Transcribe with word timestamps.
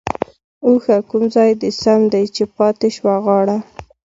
ـ 0.35 0.65
اوښه 0.65 0.97
کوم 1.09 1.23
ځاى 1.33 1.51
د 1.61 1.63
سم 1.81 2.01
دى 2.11 2.23
،چې 2.35 2.43
پاتې 2.57 2.87
شوه 2.95 3.15
غاړه؟؟ 3.25 3.57